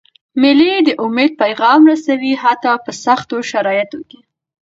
مېلې 0.41 0.73
د 0.87 0.89
امید 1.03 1.31
پیغام 1.41 1.81
رسوي، 1.91 2.33
حتی 2.43 2.73
په 2.85 2.91
سختو 3.03 3.37
شرایطو 3.51 3.99
کي. 4.09 4.19